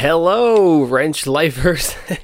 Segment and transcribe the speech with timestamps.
[0.00, 1.94] Hello, wrench lifers.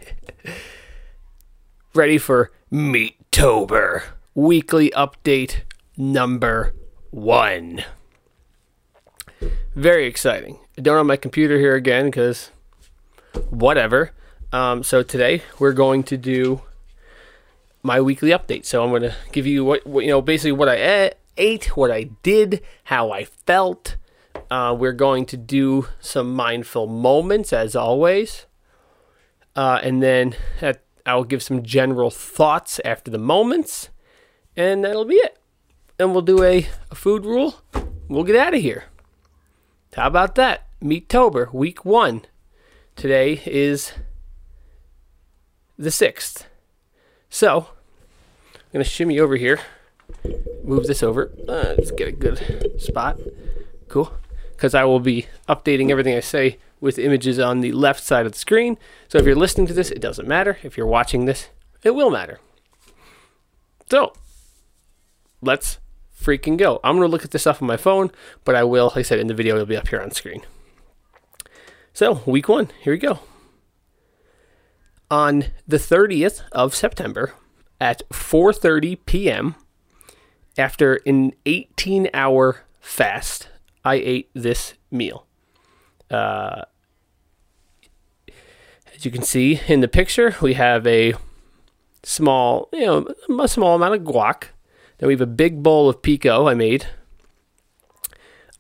[1.95, 4.03] Ready for Meattober
[4.35, 5.57] weekly update
[5.95, 6.75] number
[7.11, 7.85] one.
[9.75, 10.59] Very exciting.
[10.79, 12.51] I don't have my computer here again because
[13.51, 14.13] whatever.
[14.55, 16.63] Um, so today we're going to do
[17.83, 18.65] my weekly update.
[18.65, 21.91] So I'm going to give you what, what you know, basically what I ate, what
[21.91, 23.97] I did, how I felt.
[24.51, 28.47] Uh, we're going to do some mindful moments as always,
[29.57, 33.89] uh, and then at, I'll give some general thoughts after the moments,
[34.57, 35.39] and that'll be it.
[35.99, 37.57] And we'll do a, a food rule.
[38.09, 38.85] We'll get out of here.
[39.95, 40.67] How about that?
[40.83, 42.23] Meattober, week one.
[42.95, 43.93] Today is
[45.79, 46.45] the 6th.
[47.31, 47.69] So,
[48.55, 49.61] I'm going to shimmy over here,
[50.63, 51.33] move this over.
[51.49, 53.19] Uh, let's get a good spot.
[53.89, 54.13] Cool.
[54.57, 58.33] Because I will be updating everything I say with images on the left side of
[58.33, 58.79] the screen.
[59.09, 60.59] So if you're listening to this, it doesn't matter.
[60.63, 61.49] If you're watching this,
[61.83, 62.41] it will matter.
[63.91, 64.15] So,
[65.41, 65.79] let's
[66.21, 66.81] freaking go.
[66.83, 68.11] I'm going to look at this off on my phone,
[68.45, 70.43] but I will, like I said, in the video, it'll be up here on screen.
[71.93, 73.21] So, week one, here we go.
[75.11, 77.35] On the 30th of September
[77.81, 79.55] at 4:30 p.m.,
[80.59, 83.49] after an 18-hour fast,
[83.87, 85.29] I ate this meal.
[86.11, 86.63] Uh,
[88.93, 91.15] as you can see in the picture, we have a
[92.03, 93.07] small, you know,
[93.41, 94.49] a small amount of guac.
[94.99, 96.89] Then we have a big bowl of pico I made.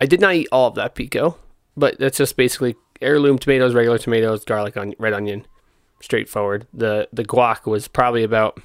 [0.00, 1.38] I did not eat all of that pico,
[1.76, 5.44] but that's just basically heirloom tomatoes, regular tomatoes, garlic, on red onion,
[6.00, 6.68] straightforward.
[6.72, 8.60] The the guac was probably about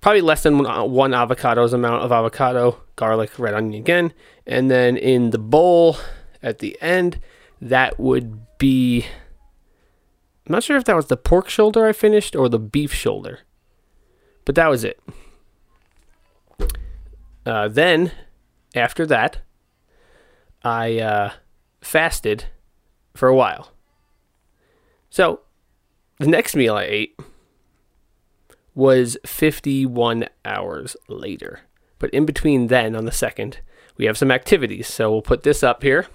[0.00, 4.12] probably less than one, one avocado's amount of avocado, garlic, red onion again,
[4.46, 5.96] and then in the bowl
[6.42, 7.20] at the end,
[7.60, 9.06] that would be.
[10.46, 13.40] I'm not sure if that was the pork shoulder I finished or the beef shoulder,
[14.44, 15.00] but that was it.
[17.44, 18.12] Uh, then,
[18.74, 19.38] after that,
[20.62, 21.32] I uh,
[21.80, 22.46] fasted
[23.14, 23.72] for a while.
[25.10, 25.40] So,
[26.18, 27.18] the next meal I ate
[28.78, 31.62] was 51 hours later.
[31.98, 33.58] But in between then, on the second,
[33.96, 34.86] we have some activities.
[34.86, 36.06] So we'll put this up here.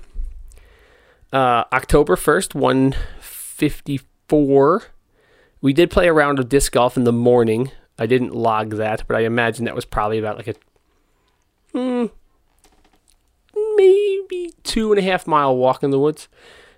[1.34, 4.84] Uh, October 1st, 154.
[5.62, 7.69] We did play a round of disc golf in the morning.
[8.00, 10.56] I didn't log that, but I imagine that was probably about like a
[11.74, 12.06] hmm,
[13.75, 16.30] maybe two and a half mile walk in the woods.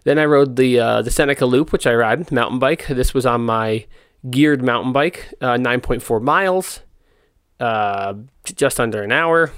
[0.04, 2.88] Then I rode the uh, the Seneca Loop, which I ride mountain bike.
[2.88, 3.86] This was on my
[4.30, 6.82] geared mountain bike, uh, 9.4 miles,
[7.60, 8.14] uh,
[8.44, 9.52] just under an hour,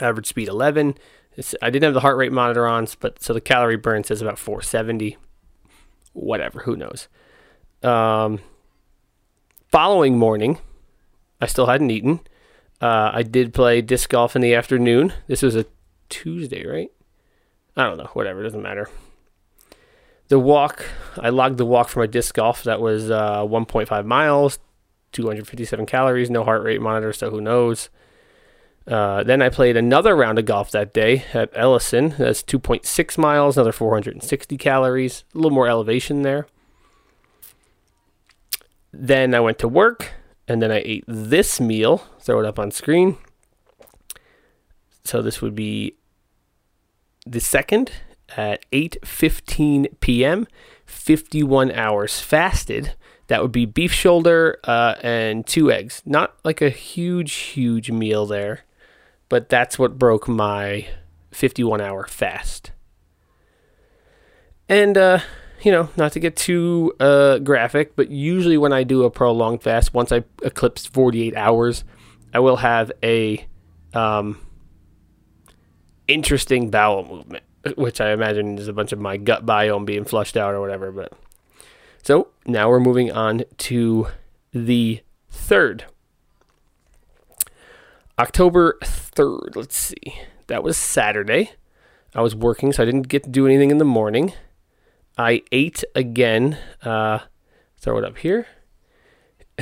[0.00, 0.94] average speed 11.
[1.36, 4.20] It's, I didn't have the heart rate monitor on, but so the calorie burn says
[4.20, 5.16] about 470.
[6.12, 7.08] Whatever, who knows.
[7.82, 8.40] Um,
[9.68, 10.58] following morning,
[11.40, 12.20] I still hadn't eaten.
[12.80, 15.12] Uh, I did play disc golf in the afternoon.
[15.28, 15.66] This was a
[16.08, 16.90] Tuesday, right?
[17.76, 18.10] I don't know.
[18.12, 18.88] Whatever, doesn't matter.
[20.30, 20.84] The walk,
[21.18, 22.62] I logged the walk for my disc golf.
[22.62, 24.60] That was uh, 1.5 miles,
[25.10, 27.88] 257 calories, no heart rate monitor, so who knows.
[28.86, 32.14] Uh, then I played another round of golf that day at Ellison.
[32.16, 36.46] That's 2.6 miles, another 460 calories, a little more elevation there.
[38.92, 40.12] Then I went to work,
[40.46, 42.04] and then I ate this meal.
[42.20, 43.18] Throw it up on screen.
[45.02, 45.96] So this would be
[47.26, 47.90] the second
[48.36, 50.46] at 8:15 p.m.
[50.86, 52.94] 51 hours fasted.
[53.28, 56.02] That would be beef shoulder uh, and two eggs.
[56.04, 58.64] Not like a huge, huge meal there,
[59.28, 60.88] but that's what broke my
[61.30, 62.72] 51 hour fast.
[64.68, 65.20] And uh,
[65.62, 69.62] you know, not to get too uh, graphic, but usually when I do a prolonged
[69.62, 71.84] fast, once I eclipse 48 hours,
[72.32, 73.44] I will have a
[73.92, 74.40] um,
[76.08, 77.44] interesting bowel movement,
[77.76, 80.90] which I imagine is a bunch of my gut biome being flushed out or whatever.
[80.90, 81.12] But
[82.02, 84.08] so now we're moving on to
[84.52, 85.84] the third.
[88.18, 90.20] October 3rd, let's see.
[90.48, 91.52] That was Saturday.
[92.14, 94.32] I was working, so I didn't get to do anything in the morning.
[95.16, 96.58] I ate again.
[96.82, 97.20] Uh,
[97.78, 98.46] throw it up here.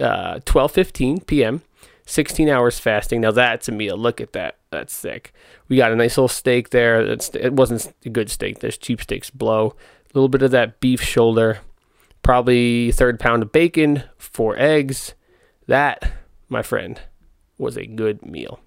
[0.00, 1.62] uh, 12:15 p.m.
[2.06, 3.20] 16 hours fasting.
[3.20, 3.96] Now that's a meal.
[3.96, 4.58] Look at that.
[4.70, 5.32] That's sick.
[5.68, 7.00] We got a nice little steak there.
[7.00, 8.58] It wasn't a good steak.
[8.58, 9.74] There's cheap steaks blow.
[10.04, 11.60] A little bit of that beef shoulder.
[12.22, 15.14] Probably third pound of bacon, four eggs.
[15.66, 16.12] That,
[16.48, 17.00] my friend,
[17.58, 18.60] was a good meal.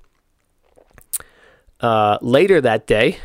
[1.79, 3.19] Uh, later that day,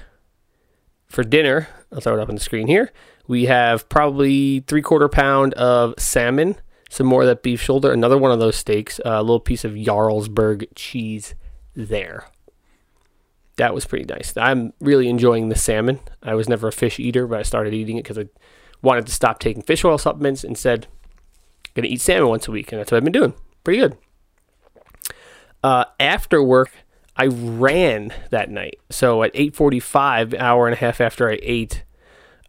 [1.06, 2.92] for dinner, I'll throw it up on the screen here.
[3.26, 6.56] We have probably three quarter pound of salmon,
[6.92, 9.72] some more of that beef shoulder, another one of those steaks, a little piece of
[9.72, 11.34] Jarlsberg cheese
[11.74, 12.26] there.
[13.56, 14.36] That was pretty nice.
[14.36, 16.00] I'm really enjoying the salmon.
[16.22, 18.26] I was never a fish eater, but I started eating it because I
[18.82, 20.44] wanted to stop taking fish oil supplements.
[20.44, 20.86] Instead,
[21.74, 23.32] going to eat salmon once a week, and that's what I've been doing.
[23.64, 23.96] Pretty good.
[25.64, 26.72] Uh, after work,
[27.16, 28.78] I ran that night.
[28.90, 31.84] So at 8:45, hour and a half after I ate,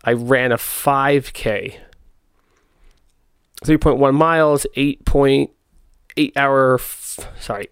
[0.04, 1.78] I ran a 5K.
[3.64, 7.68] 3.1 miles, 8.8 hour, f- sorry,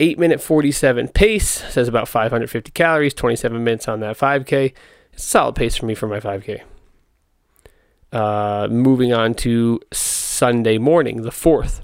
[0.00, 1.48] 8 minute 47 pace.
[1.72, 4.72] Says about 550 calories, 27 minutes on that 5K.
[5.12, 6.62] It's a solid pace for me for my 5K.
[8.12, 11.80] Uh, moving on to Sunday morning, the 4th.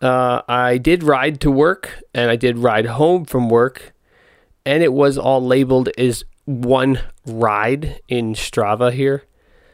[0.00, 3.94] Uh, I did ride to work and I did ride home from work,
[4.66, 9.22] and it was all labeled as one ride in Strava here.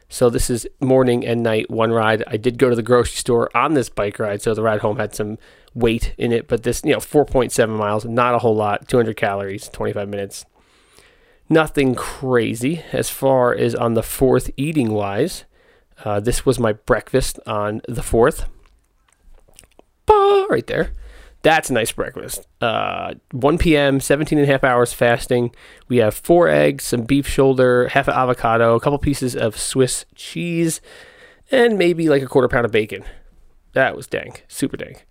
[0.08, 2.25] So this is morning and night, one ride.
[2.26, 4.96] I did go to the grocery store on this bike ride, so the ride home
[4.96, 5.38] had some
[5.75, 9.69] weight in it, but this, you know, 4.7 miles, not a whole lot, 200 calories,
[9.69, 10.46] 25 minutes.
[11.50, 15.44] Nothing crazy as far as on the fourth eating wise.
[16.05, 18.46] Uh, this was my breakfast on the fourth
[20.49, 20.93] right there.
[21.48, 22.46] That's a nice breakfast.
[22.60, 25.50] Uh, 1 p.m., 17 and a half hours fasting.
[25.88, 30.04] We have four eggs, some beef shoulder, half an avocado, a couple pieces of Swiss
[30.14, 30.82] cheese,
[31.50, 33.02] and maybe like a quarter pound of bacon.
[33.72, 35.06] That was dank, super dank.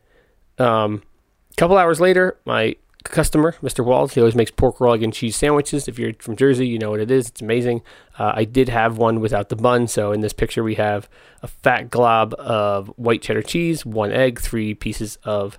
[0.59, 1.01] Um,
[1.49, 3.83] a couple hours later, my customer, Mr.
[3.83, 5.87] Walls, he always makes pork roll and cheese sandwiches.
[5.87, 7.29] If you're from Jersey, you know what it is.
[7.29, 7.81] It's amazing.
[8.19, 9.87] Uh, I did have one without the bun.
[9.87, 11.09] So in this picture, we have
[11.41, 15.57] a fat glob of white cheddar cheese, one egg, three pieces of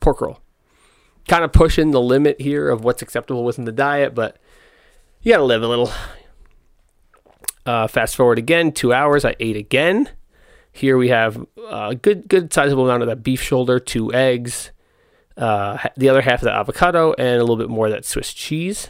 [0.00, 0.40] pork roll.
[1.26, 4.38] Kind of pushing the limit here of what's acceptable within the diet, but
[5.22, 5.90] you gotta live a little.
[7.66, 9.26] Uh, fast forward again, two hours.
[9.26, 10.08] I ate again.
[10.72, 14.70] Here we have a good, good sizable amount of that beef shoulder, two eggs,
[15.36, 18.32] uh, the other half of the avocado, and a little bit more of that Swiss
[18.32, 18.88] cheese.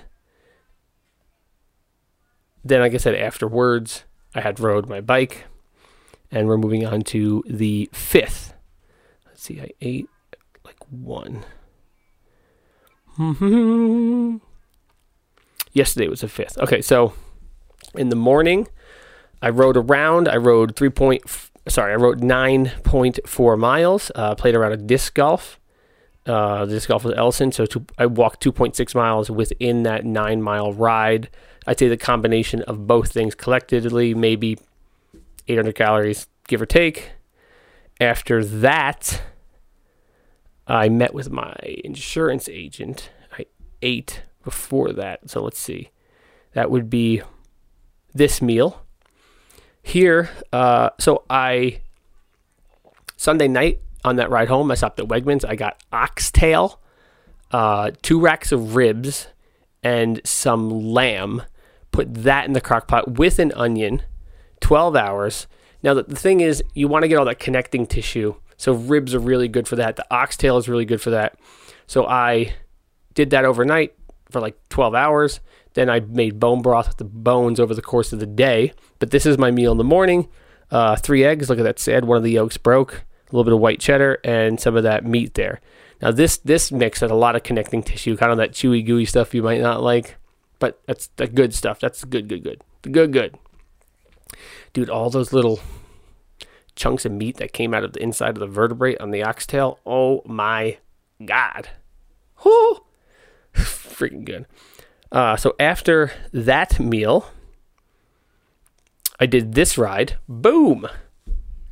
[2.65, 5.47] Then, like I said, afterwards, I had rode my bike,
[6.31, 8.53] and we're moving on to the fifth.
[9.27, 10.09] Let's see, I ate
[10.91, 11.45] one.
[15.73, 16.59] Yesterday was the fifth.
[16.59, 17.13] Okay, so
[17.95, 18.69] in the morning,
[19.43, 20.29] I rode around.
[20.29, 21.23] I rode three point.
[21.69, 24.11] Sorry, I rode nine point four miles.
[24.15, 25.59] Uh, played around a disc golf
[26.29, 27.51] uh, disc golf with Ellison.
[27.53, 31.31] So two, I walked 2.6 miles within that nine mile ride.
[31.67, 34.59] I'd say the combination of both things collectively, maybe
[35.49, 37.13] 800 calories, give or take.
[38.01, 39.23] After that,
[40.69, 43.11] I met with my insurance agent.
[43.37, 43.47] I
[43.83, 45.31] ate before that.
[45.31, 45.91] So let's see.
[46.53, 47.23] That would be
[48.15, 48.85] this meal.
[49.83, 51.81] Here, uh, so I,
[53.17, 55.45] Sunday night, on that ride home, I stopped at Wegmans.
[55.49, 56.81] I got oxtail,
[57.51, 59.29] uh, two racks of ribs,
[59.83, 61.43] and some lamb.
[61.91, 64.03] Put that in the crock pot with an onion,
[64.61, 65.47] 12 hours.
[65.83, 68.35] Now, the, the thing is, you want to get all that connecting tissue.
[68.59, 69.97] So, ribs are really good for that.
[69.97, 71.39] The oxtail is really good for that.
[71.87, 72.55] So, I
[73.15, 73.95] did that overnight
[74.31, 75.41] for like 12 hours.
[75.73, 78.73] Then I made bone broth with the bones over the course of the day.
[78.99, 80.29] But this is my meal in the morning.
[80.71, 81.49] Uh, three eggs.
[81.49, 82.05] Look at that sad.
[82.05, 85.05] One of the yolks broke a little bit of white cheddar, and some of that
[85.05, 85.61] meat there.
[86.01, 89.05] Now this this mix has a lot of connecting tissue, kind of that chewy gooey
[89.05, 90.17] stuff you might not like,
[90.59, 91.81] but that's the good stuff.
[91.81, 93.39] That's good, good, good, good, good.
[94.73, 95.61] Dude, all those little
[96.79, 99.79] chunks of meat that came out of the inside of the vertebrae on the oxtail.
[99.85, 100.79] Oh my
[101.25, 101.69] god,
[102.45, 102.79] whoo,
[103.55, 104.47] freaking good.
[105.13, 107.31] Uh, so after that meal,
[109.21, 110.17] I did this ride.
[110.29, 110.89] Boom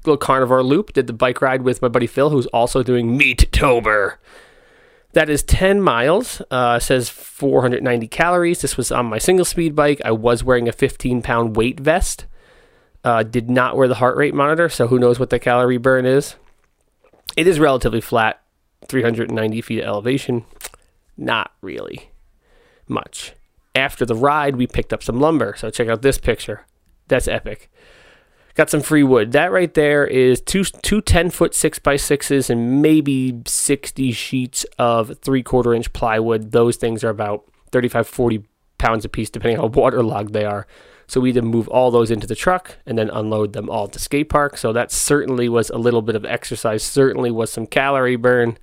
[0.06, 0.92] little carnivore loop.
[0.92, 4.16] Did the bike ride with my buddy Phil, who's also doing Meattober.
[5.12, 6.42] That is 10 miles.
[6.50, 8.60] Uh, says 490 calories.
[8.60, 10.00] This was on my single speed bike.
[10.04, 12.26] I was wearing a 15 pound weight vest.
[13.06, 16.04] Uh, did not wear the heart rate monitor, so who knows what the calorie burn
[16.04, 16.34] is.
[17.36, 18.42] It is relatively flat,
[18.88, 20.44] 390 feet of elevation.
[21.16, 22.10] Not really
[22.88, 23.34] much.
[23.76, 25.54] After the ride, we picked up some lumber.
[25.56, 26.66] So check out this picture.
[27.06, 27.70] That's epic.
[28.56, 29.30] Got some free wood.
[29.30, 34.66] That right there is two two 10 foot six by sixes and maybe 60 sheets
[34.80, 36.50] of three quarter inch plywood.
[36.50, 38.44] Those things are about 35, 40
[38.78, 40.66] pounds a piece, depending how waterlogged they are.
[41.06, 43.84] So we had to move all those into the truck and then unload them all
[43.84, 44.56] at the skate park.
[44.56, 46.82] So that certainly was a little bit of exercise.
[46.82, 48.58] Certainly was some calorie burn,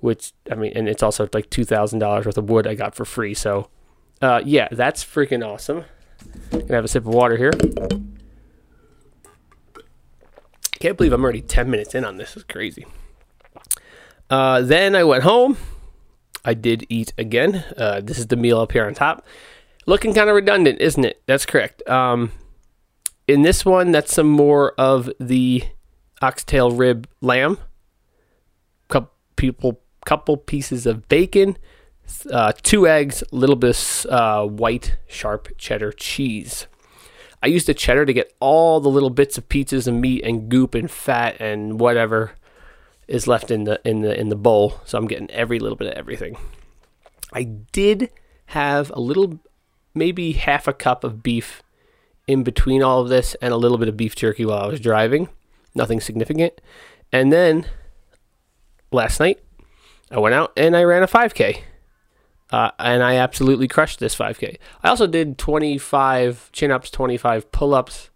[0.00, 2.94] which I mean, and it's also like two thousand dollars worth of wood I got
[2.94, 3.34] for free.
[3.34, 3.68] So,
[4.20, 5.84] uh, yeah, that's freaking awesome.
[6.50, 7.52] Gonna have a sip of water here.
[10.78, 12.36] Can't believe I'm already 10 minutes in on this.
[12.36, 12.86] It's crazy.
[14.28, 15.56] Uh, then I went home.
[16.44, 17.64] I did eat again.
[17.76, 19.26] Uh, this is the meal up here on top.
[19.86, 21.22] Looking kind of redundant, isn't it?
[21.26, 21.88] That's correct.
[21.88, 22.32] Um,
[23.28, 25.62] in this one, that's some more of the
[26.20, 27.58] oxtail rib lamb.
[28.88, 31.56] Couple people, couple pieces of bacon,
[32.30, 36.66] uh, two eggs, a little bit of uh, white sharp cheddar cheese.
[37.42, 40.48] I used the cheddar to get all the little bits of pizzas and meat and
[40.48, 42.32] goop and fat and whatever
[43.06, 44.80] is left in the in the in the bowl.
[44.84, 46.36] So I'm getting every little bit of everything.
[47.32, 48.10] I did
[48.46, 49.38] have a little,
[49.96, 51.62] maybe half a cup of beef
[52.26, 54.80] in between all of this, and a little bit of beef jerky while I was
[54.80, 55.28] driving.
[55.74, 56.60] Nothing significant.
[57.12, 57.66] And then
[58.90, 59.40] last night,
[60.10, 61.62] I went out and I ran a 5K.
[62.50, 64.56] Uh, and I absolutely crushed this 5K.
[64.82, 68.10] I also did 25 chin ups, 25 pull ups,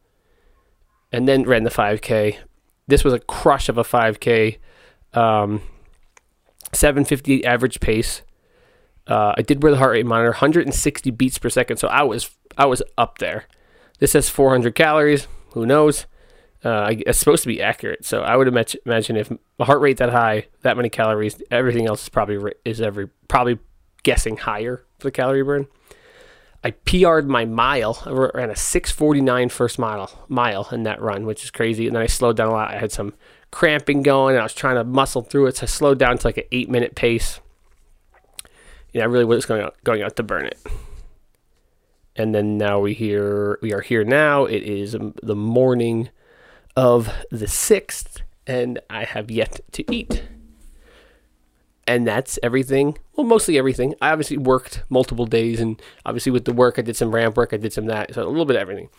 [1.13, 2.39] and then ran the 5K.
[2.87, 4.59] This was a crush of a 5K.
[5.15, 5.63] Um,
[6.73, 8.23] 750 average pace.
[9.11, 12.31] Uh, I did wear the heart rate monitor, 160 beats per second, so I was
[12.57, 13.47] I was up there.
[13.99, 15.27] This says 400 calories.
[15.53, 16.07] Who knows?
[16.63, 20.11] Uh, it's supposed to be accurate, so I would imagine if a heart rate that
[20.11, 23.59] high, that many calories, everything else is probably is every probably
[24.03, 25.67] guessing higher for the calorie burn.
[26.63, 28.03] I PR'd my mile.
[28.05, 31.87] I ran a 649 first mile mile in that run, which is crazy.
[31.87, 32.75] And then I slowed down a lot.
[32.75, 33.15] I had some
[33.51, 35.57] cramping going, and I was trying to muscle through it.
[35.57, 37.41] So I slowed down to like an eight minute pace.
[38.93, 40.59] Yeah, I really was going out, going out to burn it.
[42.17, 44.45] And then now we here we are here now.
[44.45, 46.11] It is the morning
[46.77, 50.23] of the sixth, and I have yet to eat
[51.91, 52.97] and that's everything.
[53.17, 53.97] Well, mostly everything.
[54.01, 57.53] I obviously worked multiple days, and obviously with the work, I did some ramp work,
[57.53, 58.91] I did some that, so a little bit of everything.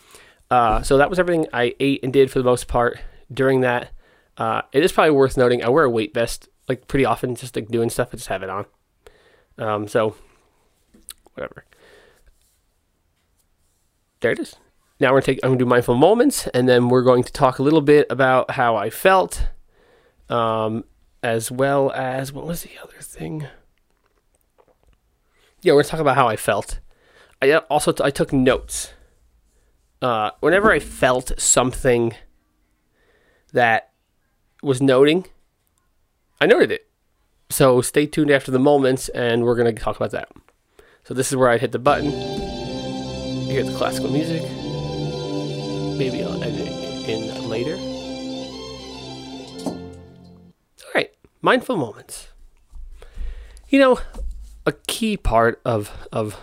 [0.50, 3.00] Uh, so that was everything I ate and did for the most part
[3.32, 3.92] during that.
[4.36, 7.56] Uh, it is probably worth noting I wear a weight vest like pretty often, just
[7.56, 8.10] like doing stuff.
[8.12, 8.66] I just have it on.
[9.62, 10.16] Um, so
[11.34, 11.64] whatever.
[14.20, 14.56] There it is.
[14.98, 15.40] Now we're gonna take.
[15.42, 18.52] I'm gonna do mindful moments, and then we're going to talk a little bit about
[18.52, 19.46] how I felt,
[20.28, 20.84] um,
[21.22, 23.46] as well as what was the other thing?
[25.60, 26.80] Yeah, we're gonna talk about how I felt.
[27.40, 28.92] I uh, also t- I took notes.
[30.00, 32.14] Uh, whenever I felt something
[33.52, 33.92] that
[34.60, 35.26] was noting,
[36.40, 36.91] I noted it.
[37.52, 40.30] So stay tuned after the moments, and we're gonna talk about that.
[41.04, 42.10] So this is where I'd hit the button.
[42.10, 44.42] You hear the classical music.
[45.98, 47.76] Maybe I'll edit it in later.
[49.66, 51.10] All right,
[51.42, 52.28] mindful moments.
[53.68, 54.00] You know,
[54.64, 56.40] a key part of of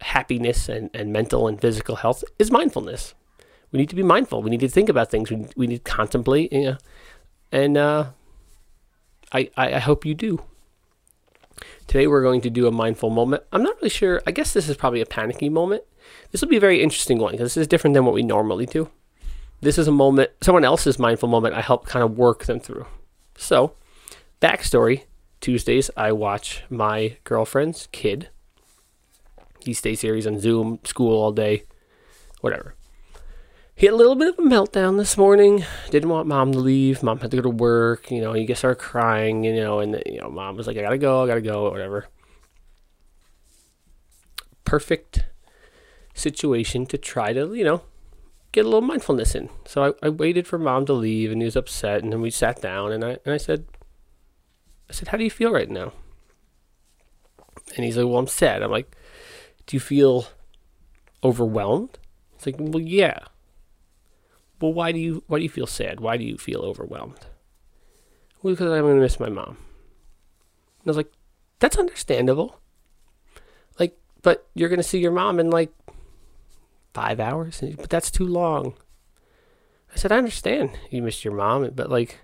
[0.00, 3.14] happiness and, and mental and physical health is mindfulness.
[3.72, 4.42] We need to be mindful.
[4.42, 5.30] We need to think about things.
[5.30, 6.76] We, we need to contemplate, you know,
[7.50, 8.10] and uh,
[9.32, 10.42] I, I, hope you do.
[11.86, 13.42] Today we're going to do a mindful moment.
[13.52, 14.22] I'm not really sure.
[14.26, 15.84] I guess this is probably a panicky moment.
[16.30, 18.66] This will be a very interesting one because this is different than what we normally
[18.66, 18.90] do.
[19.60, 21.54] This is a moment, someone else's mindful moment.
[21.54, 22.86] I help kind of work them through.
[23.36, 23.74] So,
[24.40, 25.04] backstory
[25.40, 28.28] Tuesdays, I watch my girlfriend's kid.
[29.64, 31.64] He stays here, he's on Zoom, school all day,
[32.40, 32.74] whatever.
[33.82, 35.64] Had a little bit of a meltdown this morning.
[35.90, 37.02] Didn't want mom to leave.
[37.02, 38.12] Mom had to go to work.
[38.12, 40.82] You know, he just started crying, you know, and, you know, mom was like, I
[40.82, 42.06] gotta go, I gotta go, whatever.
[44.64, 45.24] Perfect
[46.14, 47.82] situation to try to, you know,
[48.52, 49.48] get a little mindfulness in.
[49.66, 52.30] So I, I waited for mom to leave and he was upset and then we
[52.30, 53.66] sat down and I and I said
[54.88, 55.92] I said, How do you feel right now?
[57.74, 58.62] And he's like, Well, I'm sad.
[58.62, 58.94] I'm like,
[59.66, 60.28] Do you feel
[61.24, 61.98] overwhelmed?
[62.36, 63.18] It's like, Well, yeah.
[64.62, 65.98] Well, why do you why do you feel sad?
[65.98, 67.26] Why do you feel overwhelmed?
[68.40, 69.56] Well, because I'm gonna miss my mom.
[69.58, 71.12] And I was like,
[71.58, 72.60] That's understandable.
[73.80, 75.72] Like, but you're gonna see your mom in like
[76.94, 78.74] five hours, but that's too long.
[79.92, 82.20] I said, I understand you missed your mom, but like,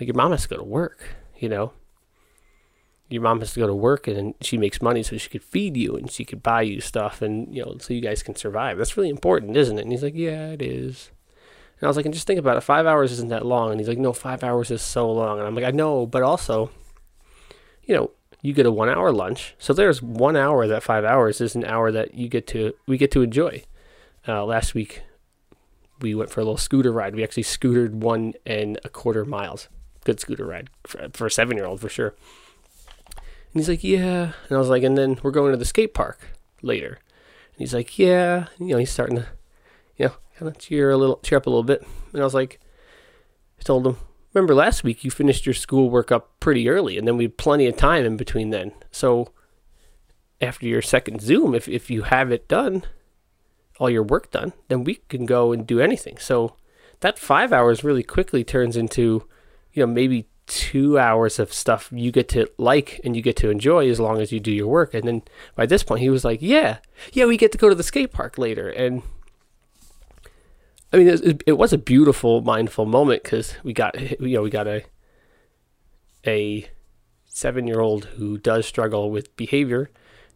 [0.00, 1.72] like your mom has to go to work, you know.
[3.10, 5.76] Your mom has to go to work and she makes money so she could feed
[5.76, 8.78] you and she could buy you stuff and you know so you guys can survive.
[8.78, 9.82] That's really important, isn't it?
[9.82, 11.10] And he's like, Yeah, it is.
[11.80, 12.62] And I was like, and just think about it.
[12.62, 13.70] Five hours isn't that long.
[13.70, 15.38] And he's like, No, five hours is so long.
[15.38, 16.70] And I'm like, I know, but also,
[17.84, 18.10] you know,
[18.42, 19.54] you get a one hour lunch.
[19.58, 22.98] So there's one hour that five hours is an hour that you get to we
[22.98, 23.64] get to enjoy.
[24.26, 25.02] Uh, last week,
[26.00, 27.14] we went for a little scooter ride.
[27.14, 29.68] We actually scootered one and a quarter miles.
[30.04, 32.14] Good scooter ride for, for a seven year old for sure.
[33.16, 34.32] And he's like, Yeah.
[34.48, 36.20] And I was like, And then we're going to the skate park
[36.62, 36.98] later.
[37.58, 39.26] And he's like, yeah, you know, he's starting to,
[39.96, 41.84] you know, kind of cheer a little, cheer up a little bit.
[42.12, 42.60] And I was like,
[43.58, 43.96] I told him,
[44.32, 47.66] remember last week you finished your schoolwork up pretty early, and then we had plenty
[47.66, 48.72] of time in between then.
[48.90, 49.32] So
[50.40, 52.84] after your second Zoom, if if you have it done,
[53.80, 56.18] all your work done, then we can go and do anything.
[56.18, 56.54] So
[57.00, 59.26] that five hours really quickly turns into,
[59.72, 63.50] you know, maybe two hours of stuff you get to like and you get to
[63.50, 64.94] enjoy as long as you do your work.
[64.94, 65.22] And then
[65.54, 66.78] by this point, he was like, "Yeah,
[67.12, 69.02] yeah, we get to go to the skate park later." And
[70.92, 74.50] I mean, it, it was a beautiful, mindful moment because we got, you know, we
[74.50, 74.84] got a
[76.26, 76.68] a
[77.26, 79.90] seven year old who does struggle with behavior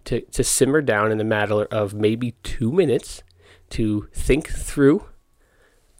[0.04, 3.22] to to simmer down in the matter of maybe two minutes
[3.70, 5.06] to think through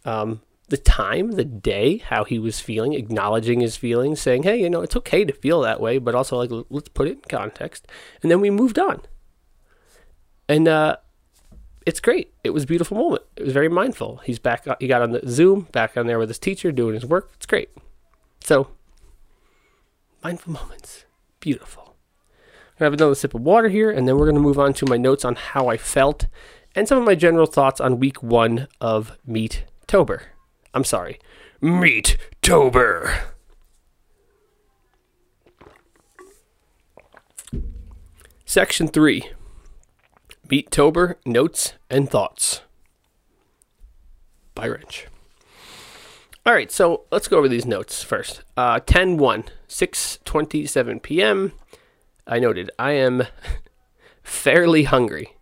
[0.04, 4.68] um, the time, the day, how he was feeling, acknowledging his feelings, saying, "Hey, you
[4.68, 7.87] know, it's okay to feel that way, but also like let's put it in context."
[8.23, 9.00] And then we moved on.
[10.49, 10.97] And uh,
[11.86, 12.32] it's great.
[12.44, 13.22] It was a beautiful moment.
[13.36, 14.18] It was very mindful.
[14.24, 14.66] He's back.
[14.80, 17.30] He got on the Zoom, back on there with his teacher, doing his work.
[17.34, 17.70] It's great.
[18.40, 18.68] So,
[20.22, 21.04] mindful moments,
[21.40, 21.96] beautiful.
[22.78, 24.96] Gonna have another sip of water here, and then we're gonna move on to my
[24.96, 26.26] notes on how I felt
[26.74, 30.22] and some of my general thoughts on week one of Meat Tober.
[30.74, 31.18] I'm sorry.
[31.60, 33.14] Meat Tober.
[38.44, 39.30] Section 3
[40.52, 42.61] Meattober Notes and Thoughts
[44.54, 45.06] by Wrench.
[46.44, 48.42] All right, so let's go over these notes first.
[48.54, 51.52] Uh, 10 1, 6.27 p.m.
[52.26, 53.23] I noted I am
[54.23, 55.37] fairly hungry.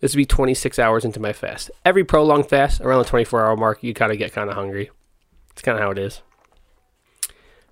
[0.00, 1.70] This would be 26 hours into my fast.
[1.86, 4.90] Every prolonged fast, around the 24 hour mark, you kind of get kind of hungry.
[5.52, 6.20] It's kind of how it is.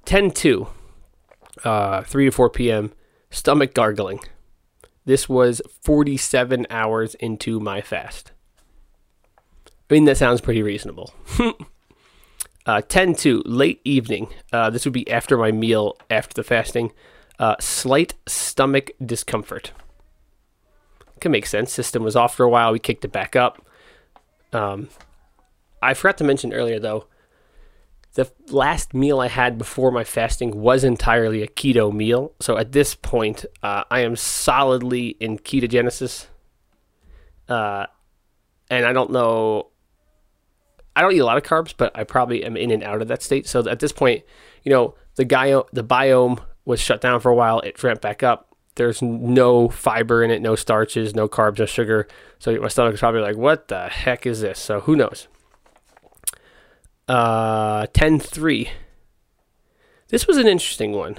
[0.07, 0.67] 10 2,
[1.65, 2.93] uh, 3 to 4 p.m.,
[3.31, 4.21] stomach gargling.
[5.09, 8.33] This was 47 hours into my fast.
[9.67, 11.15] I mean, that sounds pretty reasonable.
[12.67, 14.29] uh, 10 2, late evening.
[14.53, 16.93] Uh, this would be after my meal, after the fasting.
[17.39, 19.73] Uh, slight stomach discomfort
[21.21, 21.73] can make sense.
[21.73, 22.71] System was off for a while.
[22.71, 23.65] We kicked it back up.
[24.53, 24.91] Um,
[25.81, 27.07] I forgot to mention earlier though,
[28.19, 32.33] the last meal I had before my fasting was entirely a keto meal.
[32.41, 36.27] So at this point, uh, I am solidly in ketogenesis.
[37.49, 37.87] Uh,
[38.69, 39.69] and I don't know.
[40.97, 43.07] I don't eat a lot of carbs, but I probably am in and out of
[43.07, 43.47] that state.
[43.47, 44.25] So at this point,
[44.65, 47.61] you know, the guy, the biome was shut down for a while.
[47.61, 52.07] It ramped back up there's no fiber in it, no starches, no carbs, no sugar.
[52.39, 54.59] So my stomach is probably like, what the heck is this?
[54.59, 55.27] So who knows?
[57.09, 58.71] Uh, 10 3.
[60.09, 61.19] This was an interesting one.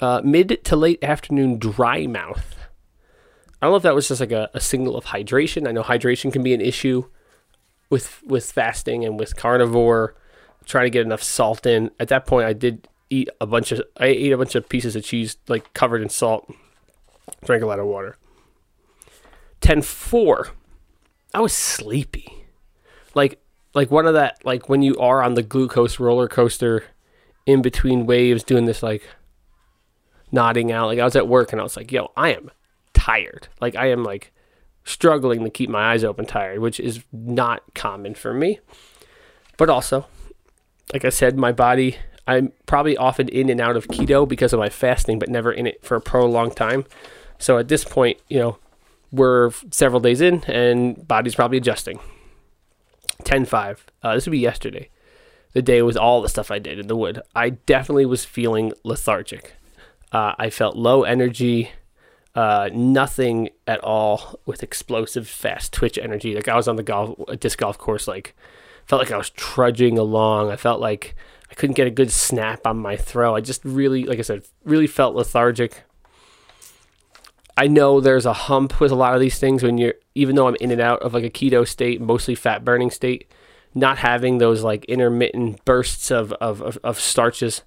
[0.00, 2.56] Uh, mid to late afternoon dry mouth.
[3.60, 5.66] I don't know if that was just like a, a signal of hydration.
[5.66, 7.04] I know hydration can be an issue
[7.88, 10.14] with with fasting and with carnivore,
[10.66, 11.90] trying to get enough salt in.
[11.98, 14.96] At that point, I did eat a bunch of I ate a bunch of pieces
[14.96, 16.52] of cheese like covered in salt.
[17.44, 18.16] Drank a lot of water.
[19.60, 20.48] 10 4.
[21.32, 22.44] I was sleepy.
[23.14, 23.40] Like
[23.76, 26.84] like one of that like when you are on the glucose roller coaster
[27.44, 29.06] in between waves doing this like
[30.32, 30.86] nodding out.
[30.86, 32.50] Like I was at work and I was like, yo, I am
[32.94, 33.48] tired.
[33.60, 34.32] Like I am like
[34.82, 38.60] struggling to keep my eyes open tired, which is not common for me.
[39.58, 40.06] But also,
[40.92, 44.58] like I said, my body I'm probably often in and out of keto because of
[44.58, 46.84] my fasting, but never in it for a prolonged time.
[47.38, 48.58] So at this point, you know,
[49.12, 52.00] we're several days in and body's probably adjusting.
[53.26, 53.86] 10 5.
[54.02, 54.88] Uh, this would be yesterday,
[55.52, 57.20] the day was all the stuff I did in the wood.
[57.34, 59.54] I definitely was feeling lethargic.
[60.12, 61.72] Uh, I felt low energy,
[62.36, 66.36] uh, nothing at all with explosive, fast twitch energy.
[66.36, 68.36] Like I was on the golf, disc golf course, like,
[68.84, 70.52] felt like I was trudging along.
[70.52, 71.16] I felt like
[71.50, 73.34] I couldn't get a good snap on my throw.
[73.34, 75.82] I just really, like I said, really felt lethargic.
[77.56, 80.46] I know there's a hump with a lot of these things when you're, even though
[80.46, 83.30] I'm in and out of like a keto state, mostly fat burning state,
[83.74, 87.62] not having those like intermittent bursts of, of, of, of starches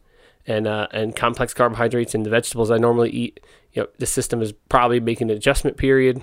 [0.46, 3.40] and, uh, and complex carbohydrates in the vegetables I normally eat,
[3.74, 6.22] you know, the system is probably making an adjustment period.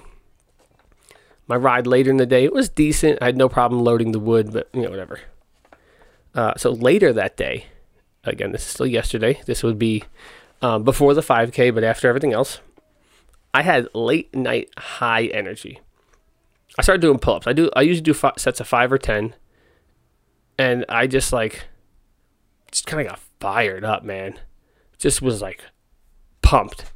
[1.49, 3.19] My ride later in the day, it was decent.
[3.21, 5.21] I had no problem loading the wood, but you know, whatever.
[6.35, 7.67] Uh, so later that day,
[8.25, 9.41] again, this is still yesterday.
[9.47, 10.05] This would be
[10.61, 12.61] um, before the 5K, but after everything else.
[13.57, 15.81] I had late night high energy.
[16.79, 17.47] I started doing pull ups.
[17.47, 17.71] I do.
[17.75, 19.35] I usually do f- sets of five or ten,
[20.59, 21.65] and I just like,
[22.71, 24.39] just kind of got fired up, man.
[24.99, 25.63] Just was like
[26.43, 26.93] pumped.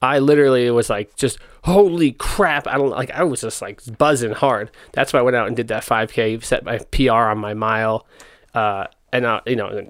[0.00, 2.68] I literally was like, just holy crap!
[2.68, 3.10] I don't like.
[3.10, 4.70] I was just like buzzing hard.
[4.92, 8.06] That's why I went out and did that 5K, set my PR on my mile,
[8.54, 9.84] uh, and uh, you know,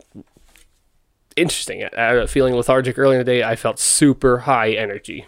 [1.37, 1.85] interesting.
[1.85, 3.43] I, feeling lethargic early in the day.
[3.43, 5.27] I felt super high energy.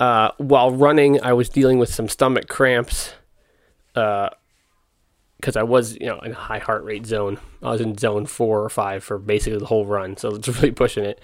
[0.00, 3.12] Uh, while running, I was dealing with some stomach cramps.
[3.94, 4.30] Uh,
[5.40, 7.38] because I was, you know, in a high heart rate zone.
[7.62, 10.70] I was in zone four or five for basically the whole run, so it's really
[10.70, 11.18] pushing it.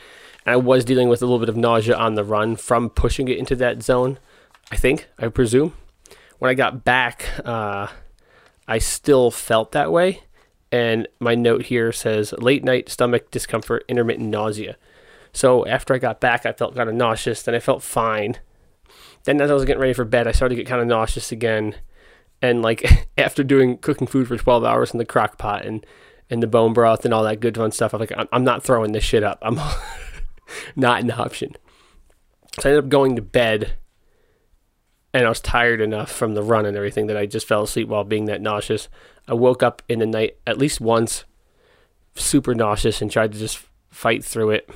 [0.45, 3.29] And I was dealing with a little bit of nausea on the run from pushing
[3.29, 4.19] it into that zone.
[4.73, 5.75] I think, I presume.
[6.39, 7.89] When I got back, uh,
[8.67, 10.23] I still felt that way.
[10.73, 14.77] And my note here says late night stomach discomfort, intermittent nausea.
[15.33, 17.43] So after I got back, I felt kind of nauseous.
[17.43, 18.39] Then I felt fine.
[19.27, 21.33] Then as I was getting ready for bed, I started to get kind of nauseous
[21.33, 21.75] again.
[22.41, 25.85] And like after doing cooking food for 12 hours in the crock pot and
[26.29, 28.91] and the bone broth and all that good fun stuff i'm like i'm, not throwing
[28.93, 29.39] this shit up.
[29.43, 29.61] I'm
[30.77, 31.55] not an option.
[32.59, 33.75] So i ended up going to bed
[35.15, 37.89] and i was tired enough from the run and everything that i just fell asleep
[37.89, 38.89] while being that nauseous.
[39.29, 41.25] I woke up in the night at least once
[42.17, 44.71] super nauseous and tried to just fight through it.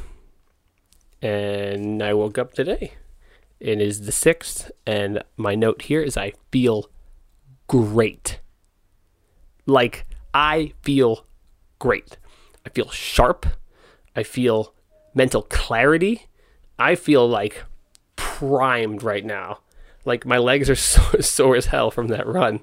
[1.20, 2.94] And i woke up today
[3.60, 6.90] it is the 6th and my note here is i feel
[7.70, 8.40] great.
[9.64, 11.24] Like, I feel
[11.78, 12.18] great.
[12.66, 13.46] I feel sharp.
[14.16, 14.74] I feel
[15.14, 16.26] mental clarity.
[16.80, 17.62] I feel like
[18.16, 19.60] primed right now.
[20.04, 22.58] Like, my legs are so, sore as hell from that run.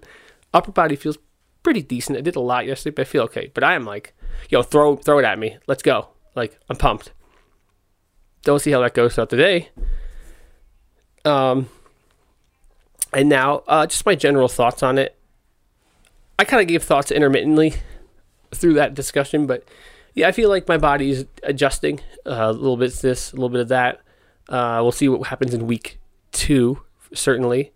[0.54, 1.18] Upper body feels
[1.64, 2.18] pretty decent.
[2.18, 3.50] I did a lot yesterday, but I feel okay.
[3.54, 4.14] But I am like,
[4.50, 5.58] yo, throw throw it at me.
[5.68, 6.10] Let's go.
[6.36, 7.14] Like, I'm pumped.
[8.44, 9.70] Don't see how that goes throughout the day.
[11.28, 11.70] Um,
[13.14, 15.16] and now, uh, just my general thoughts on it.
[16.40, 17.76] I kind of gave thoughts intermittently
[18.54, 19.68] through that discussion, but
[20.14, 23.50] yeah, I feel like my body is adjusting uh, a little bit this, a little
[23.50, 24.02] bit of that.
[24.48, 26.00] Uh, we'll see what happens in week
[26.32, 26.82] two,
[27.14, 27.74] certainly.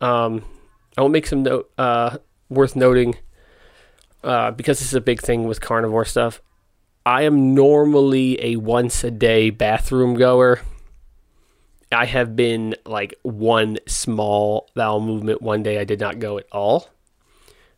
[0.00, 0.44] Um,
[0.96, 2.18] I will make some note uh,
[2.48, 3.16] worth noting
[4.22, 6.40] uh, because this is a big thing with carnivore stuff.
[7.04, 10.60] I am normally a once a day bathroom goer.
[11.92, 16.46] I have been like one small bowel movement one day I did not go at
[16.50, 16.88] all.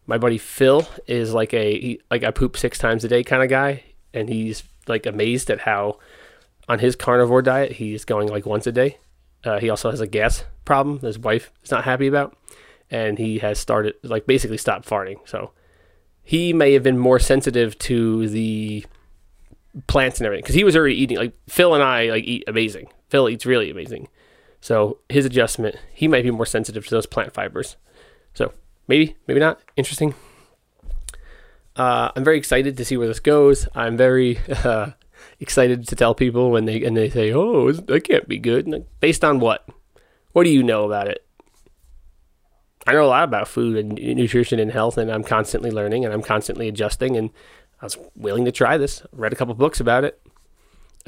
[0.07, 3.43] My buddy Phil is like a he, like I poop six times a day kind
[3.43, 5.99] of guy, and he's like amazed at how
[6.69, 8.99] on his carnivore diet he's going like once a day.
[9.45, 11.01] Uh, he also has a gas problem.
[11.01, 12.37] His wife is not happy about,
[12.91, 15.17] and he has started like basically stopped farting.
[15.29, 15.53] So
[16.23, 18.87] he may have been more sensitive to the
[19.87, 22.89] plants and everything because he was already eating like Phil and I like eat amazing.
[23.09, 24.09] Phil eats really amazing.
[24.61, 27.77] So his adjustment, he might be more sensitive to those plant fibers.
[28.35, 28.53] So
[28.87, 29.61] maybe, maybe not.
[29.77, 30.15] Interesting.
[31.77, 33.69] Uh, I'm very excited to see where this goes.
[33.75, 34.91] I'm very uh,
[35.39, 38.87] excited to tell people when they and they say, "Oh, that can't be good." Like,
[39.01, 39.67] based on what?
[40.33, 41.25] What do you know about it?
[42.87, 46.13] I know a lot about food and nutrition and health, and I'm constantly learning and
[46.13, 47.17] I'm constantly adjusting.
[47.17, 47.31] And
[47.81, 49.03] I was willing to try this.
[49.13, 50.21] Read a couple books about it.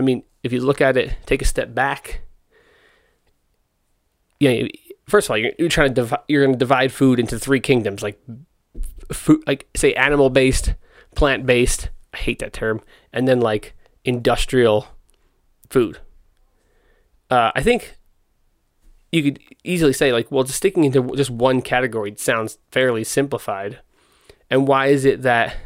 [0.01, 2.23] I mean, if you look at it, take a step back.
[4.41, 4.69] You know,
[5.07, 8.03] first of all, you're, you're trying to you're going to divide food into three kingdoms,
[8.03, 8.19] like
[9.13, 10.75] food, like say animal based,
[11.15, 11.91] plant based.
[12.15, 12.81] I hate that term,
[13.13, 14.89] and then like industrial
[15.69, 15.99] food.
[17.29, 17.99] Uh, I think
[19.13, 23.81] you could easily say like, well, just sticking into just one category sounds fairly simplified.
[24.49, 25.57] And why is it that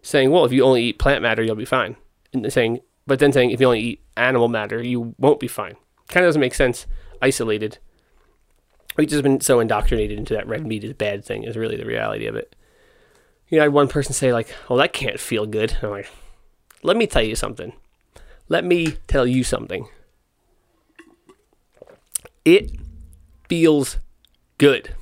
[0.00, 1.96] saying, well, if you only eat plant matter, you'll be fine,
[2.32, 2.80] and saying
[3.12, 5.76] but then saying if you only eat animal matter, you won't be fine.
[6.08, 6.86] Kind of doesn't make sense
[7.20, 7.76] isolated.
[8.96, 11.84] We've just been so indoctrinated into that red meat is bad thing is really the
[11.84, 12.56] reality of it.
[13.50, 16.10] You know, I had one person say like, "Well, that can't feel good." I'm like,
[16.82, 17.74] "Let me tell you something.
[18.48, 19.88] Let me tell you something.
[22.46, 22.70] It
[23.46, 23.98] feels
[24.56, 24.94] good.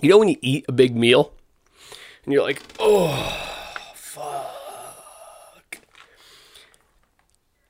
[0.00, 1.34] You know when you eat a big meal
[2.24, 3.47] and you're like, "Oh,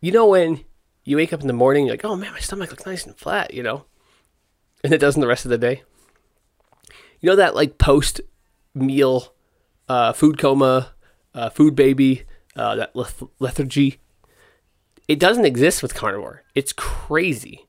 [0.01, 0.65] you know when
[1.05, 3.17] you wake up in the morning, you're like, oh man, my stomach looks nice and
[3.17, 3.87] flat, you know,
[4.85, 5.83] and it doesn't the rest of the day.
[7.21, 8.21] You know that like post
[8.75, 9.35] meal
[9.89, 10.93] uh, food coma,
[11.35, 12.25] uh, food baby,
[12.57, 13.99] uh, that leth- lethargy.
[15.09, 16.45] It doesn't exist with carnivore.
[16.55, 17.67] It's crazy.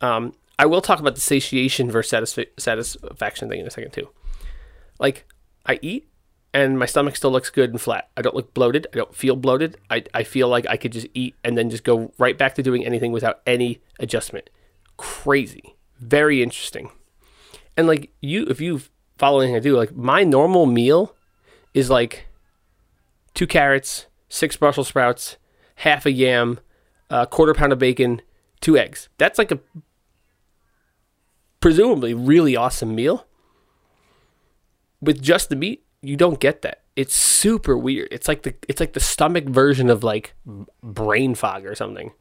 [0.00, 4.10] Um, I will talk about the satiation versus satisf- satisfaction thing in a second too.
[4.98, 5.26] Like
[5.66, 6.08] I eat
[6.54, 8.08] and my stomach still looks good and flat.
[8.16, 8.86] I don't look bloated.
[8.94, 9.76] I don't feel bloated.
[9.90, 12.62] I, I feel like I could just eat and then just go right back to
[12.62, 14.48] doing anything without any adjustment.
[14.96, 15.74] Crazy.
[15.98, 16.92] Very interesting.
[17.76, 18.82] And like you, if you
[19.18, 21.16] follow anything I do, like my normal meal
[21.74, 22.28] is like
[23.34, 25.36] two carrots, six Brussels sprouts,
[25.76, 26.60] half a yam,
[27.10, 28.22] a quarter pound of bacon,
[28.60, 29.08] two eggs.
[29.18, 29.58] That's like a
[31.58, 33.26] presumably really awesome meal.
[35.02, 36.82] With just the meat, you don't get that.
[36.96, 38.08] It's super weird.
[38.10, 40.34] It's like the it's like the stomach version of like
[40.82, 42.12] brain fog or something.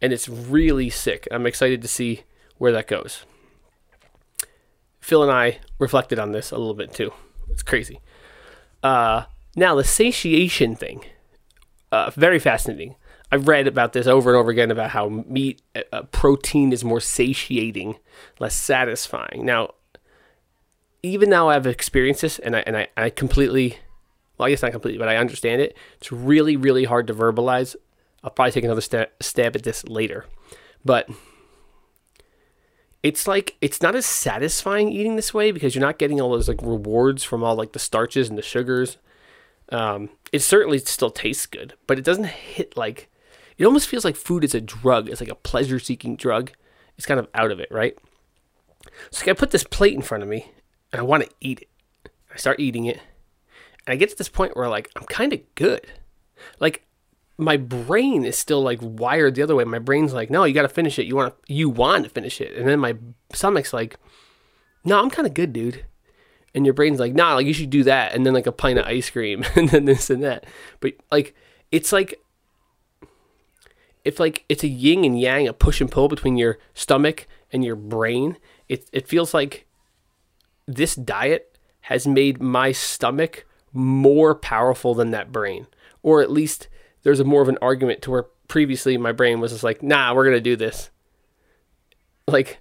[0.00, 1.26] And it's really sick.
[1.30, 2.22] I'm excited to see
[2.58, 3.24] where that goes.
[5.00, 7.12] Phil and I reflected on this a little bit too.
[7.50, 8.00] It's crazy.
[8.82, 9.24] Uh,
[9.56, 11.04] now the satiation thing,
[11.90, 12.96] uh, very fascinating.
[13.30, 16.84] I've read about this over and over again about how meat, uh, uh, protein is
[16.84, 17.96] more satiating,
[18.38, 19.44] less satisfying.
[19.44, 19.74] Now,
[21.02, 23.78] even now I've experienced this, and I and I, I completely,
[24.36, 25.76] well, I guess not completely, but I understand it.
[25.98, 27.76] It's really, really hard to verbalize.
[28.22, 30.26] I'll probably take another sta- stab at this later,
[30.84, 31.08] but
[33.02, 36.48] it's like it's not as satisfying eating this way because you're not getting all those
[36.48, 38.98] like rewards from all like the starches and the sugars.
[39.70, 43.08] Um, it certainly still tastes good, but it doesn't hit like
[43.56, 45.08] it almost feels like food is a drug.
[45.08, 46.52] It's like a pleasure seeking drug.
[46.96, 47.96] It's kind of out of it, right?
[49.10, 50.50] So I put this plate in front of me
[50.92, 52.10] and I want to eat it.
[52.32, 53.00] I start eating it.
[53.86, 55.86] And I get to this point where like I'm kind of good.
[56.60, 56.84] Like
[57.38, 59.64] my brain is still like wired the other way.
[59.64, 61.06] My brain's like, no, you got to finish it.
[61.06, 62.56] You want to, you want to finish it.
[62.56, 62.96] And then my
[63.32, 63.96] stomach's like,
[64.84, 65.84] no, I'm kind of good, dude.
[66.54, 68.14] And your brain's like, nah, like you should do that.
[68.14, 70.46] And then like a pint of ice cream and then this and that.
[70.80, 71.34] But like,
[71.70, 72.20] it's like,
[74.04, 77.64] if like it's a yin and yang, a push and pull between your stomach and
[77.64, 78.36] your brain.
[78.68, 79.66] It, it feels like
[80.68, 85.66] this diet has made my stomach more powerful than that brain.
[86.02, 86.68] Or at least
[87.02, 90.14] there's a more of an argument to where previously my brain was just like, nah,
[90.14, 90.90] we're gonna do this.
[92.26, 92.58] Like,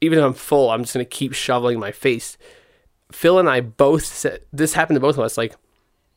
[0.00, 2.36] even if I'm full, I'm just gonna keep shoveling my face.
[3.12, 5.38] Phil and I both said this happened to both of us.
[5.38, 5.54] Like,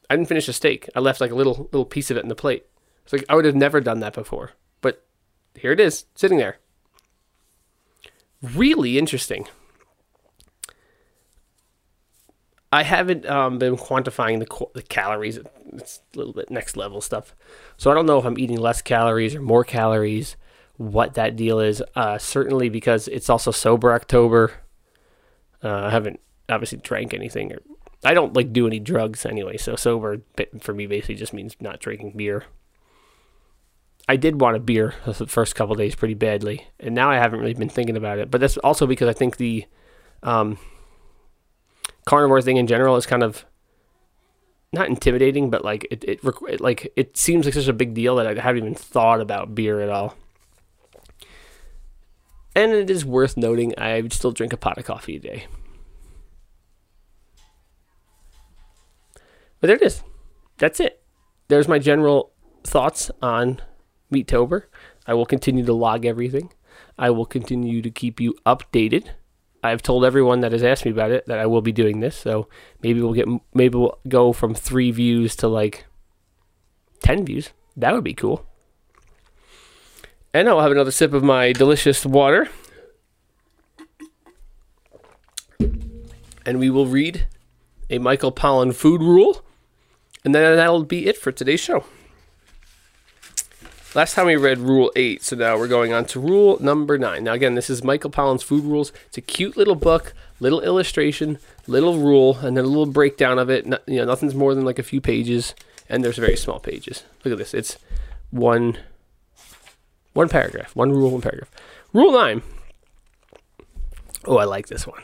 [0.10, 0.90] I didn't finish a steak.
[0.96, 2.66] I left like a little little piece of it in the plate.
[3.04, 5.06] It's like I would have never done that before, but
[5.54, 6.58] here it is, sitting there.
[8.42, 9.48] Really interesting.
[12.72, 15.40] I haven't um, been quantifying the, the calories.
[15.74, 17.36] It's a little bit next level stuff.
[17.78, 20.36] So I don't know if I'm eating less calories or more calories,
[20.78, 21.82] what that deal is.
[21.96, 24.54] Uh, certainly because it's also sober October.
[25.64, 27.54] Uh, I haven't obviously drank anything.
[27.54, 27.60] Or,
[28.04, 29.58] I don't like do any drugs anyway.
[29.58, 30.22] So sober
[30.60, 32.46] for me basically just means not drinking beer.
[34.08, 37.42] I did want a beer the first couple days pretty badly, and now I haven't
[37.42, 38.32] really been thinking about it.
[38.32, 39.66] But that's also because I think the
[40.24, 40.58] um,
[42.10, 43.46] carnivore thing in general is kind of
[44.74, 48.16] not intimidating, but like it, it, it, like it seems like such a big deal
[48.16, 50.16] that I haven't even thought about beer at all.
[52.56, 55.46] And it is worth noting I still drink a pot of coffee a day.
[59.60, 60.02] But there it is.
[60.58, 61.04] That's it.
[61.48, 62.32] There's my general
[62.64, 63.62] thoughts on
[64.12, 64.64] Meattober.
[65.06, 66.52] I will continue to log everything.
[66.98, 69.10] I will continue to keep you updated
[69.64, 72.16] I've told everyone that has asked me about it that I will be doing this.
[72.16, 72.48] So
[72.82, 75.86] maybe we'll get maybe we'll go from three views to like
[77.02, 77.52] ten views.
[77.76, 78.46] That would be cool.
[80.34, 82.48] And I'll have another sip of my delicious water.
[86.46, 87.28] And we will read
[87.90, 89.44] a Michael Pollan food rule.
[90.24, 91.86] And then that'll be it for today's show.
[93.96, 97.24] Last time we read Rule 8, so now we're going on to Rule number 9.
[97.24, 98.94] Now, again, this is Michael Pollan's Food Rules.
[99.08, 103.50] It's a cute little book, little illustration, little rule, and then a little breakdown of
[103.50, 103.66] it.
[103.66, 105.56] No, you know, nothing's more than like a few pages,
[105.90, 107.04] and there's very small pages.
[107.26, 107.56] Look at this.
[107.56, 107.80] It's
[108.30, 108.78] one,
[110.14, 111.50] one paragraph, one rule, one paragraph.
[111.92, 112.44] Rule 9.
[114.26, 115.02] Oh, I like this one.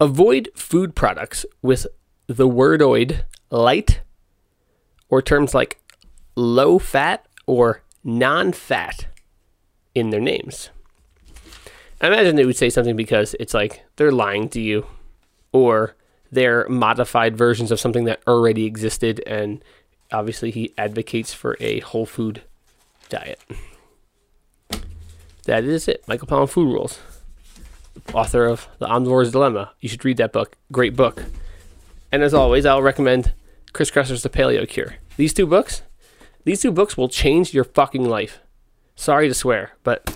[0.00, 1.86] Avoid food products with
[2.26, 4.00] the wordoid lite
[5.08, 5.80] or terms like
[6.34, 9.06] low fat or non fat
[9.94, 10.70] in their names.
[12.00, 14.86] I imagine they would say something because it's like they're lying to you
[15.52, 15.94] or
[16.32, 19.62] they're modified versions of something that already existed and
[20.12, 22.42] obviously he advocates for a whole food
[23.08, 23.40] diet.
[25.44, 26.04] That is it.
[26.06, 27.00] Michael Pollan Food Rules.
[28.14, 29.72] Author of The Omnivore's Dilemma.
[29.80, 30.56] You should read that book.
[30.70, 31.24] Great book.
[32.12, 33.32] And as always, I'll recommend
[33.72, 34.96] Chris Kresser's The Paleo Cure.
[35.16, 35.82] These two books,
[36.44, 38.40] these two books will change your fucking life.
[38.96, 40.14] Sorry to swear, but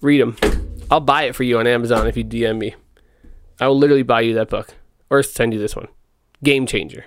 [0.00, 0.36] read them.
[0.90, 2.74] I'll buy it for you on Amazon if you DM me.
[3.60, 4.74] I will literally buy you that book
[5.10, 5.88] or send you this one.
[6.42, 7.06] Game changer.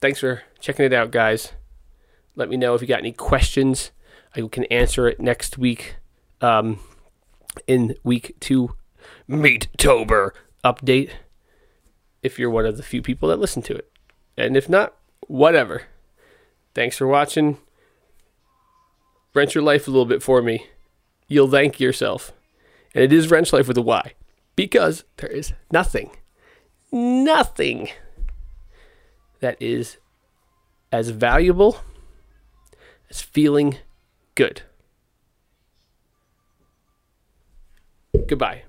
[0.00, 1.52] Thanks for checking it out, guys.
[2.36, 3.90] Let me know if you got any questions.
[4.34, 5.96] I can answer it next week
[6.40, 6.80] um,
[7.66, 8.74] in week two
[9.28, 10.30] Meattober
[10.64, 11.10] update
[12.22, 13.90] if you're one of the few people that listen to it.
[14.36, 14.94] And if not,
[15.26, 15.82] whatever.
[16.74, 17.58] Thanks for watching.
[19.34, 20.66] Rent your life a little bit for me,
[21.26, 22.32] you'll thank yourself.
[22.94, 24.12] And it is wrench life with a Y
[24.54, 26.10] because there is nothing,
[26.92, 27.88] nothing
[29.40, 29.98] that is
[30.92, 31.78] as valuable
[33.10, 33.78] as feeling
[34.36, 34.62] good.
[38.28, 38.62] Goodbye.